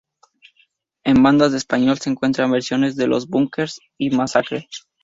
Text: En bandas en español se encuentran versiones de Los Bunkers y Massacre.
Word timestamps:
En 1.03 1.21
bandas 1.21 1.51
en 1.51 1.57
español 1.57 1.99
se 1.99 2.09
encuentran 2.09 2.49
versiones 2.49 2.95
de 2.95 3.05
Los 3.05 3.27
Bunkers 3.27 3.79
y 3.99 4.09
Massacre. 4.09 4.67